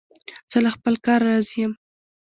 زه 0.51 0.57
له 0.65 0.69
خپل 0.75 0.93
کار 1.05 1.19
راضي 1.29 1.55
یم. 1.61 1.71